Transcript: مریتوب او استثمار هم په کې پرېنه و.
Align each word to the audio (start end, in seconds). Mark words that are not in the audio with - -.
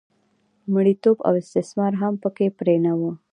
مریتوب 0.73 1.17
او 1.27 1.33
استثمار 1.41 1.93
هم 2.01 2.13
په 2.23 2.29
کې 2.35 2.47
پرېنه 2.57 2.91
و. 2.99 3.01